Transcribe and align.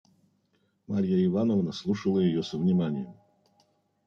Марья 0.87 1.23
Ивановна 1.23 1.71
слушала 1.71 2.19
ее 2.21 2.41
со 2.41 2.57
вниманием. 2.57 3.13